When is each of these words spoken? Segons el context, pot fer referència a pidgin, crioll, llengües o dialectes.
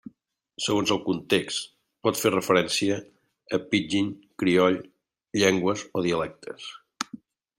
Segons 0.67 0.91
el 0.93 0.99
context, 1.09 1.67
pot 2.07 2.21
fer 2.21 2.31
referència 2.35 2.97
a 3.57 3.61
pidgin, 3.75 4.09
crioll, 4.45 4.81
llengües 5.43 5.85
o 6.01 6.05
dialectes. 6.09 6.71